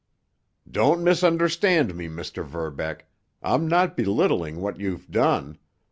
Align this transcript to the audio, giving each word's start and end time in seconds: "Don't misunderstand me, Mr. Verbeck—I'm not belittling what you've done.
"Don't 0.67 1.03
misunderstand 1.03 1.93
me, 1.93 2.07
Mr. 2.09 2.43
Verbeck—I'm 2.43 3.67
not 3.67 3.95
belittling 3.95 4.59
what 4.59 4.79
you've 4.79 5.11
done. 5.11 5.59